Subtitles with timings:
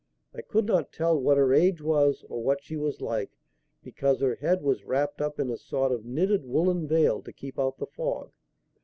[0.33, 3.37] I could not tell what her age was, or what she was like,
[3.83, 7.59] because her head was wrapped up in a sort of knitted, woollen veil to keep
[7.59, 8.31] out the fog.